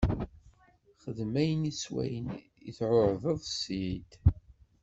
Xdem 1.03 1.33
ayen 1.41 1.63
s 1.81 1.83
wayen 1.93 2.27
i 2.67 2.71
tɛuhdeḍ 2.77 3.39
Ssid. 3.45 4.09